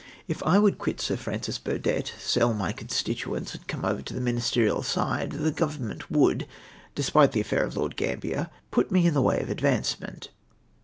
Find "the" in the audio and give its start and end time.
4.15-4.19, 5.33-5.51, 7.33-7.41, 9.13-9.21